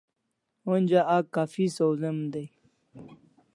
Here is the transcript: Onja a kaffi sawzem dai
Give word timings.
Onja 0.73 1.01
a 1.15 1.17
kaffi 1.33 1.65
sawzem 1.75 2.17
dai 2.31 2.47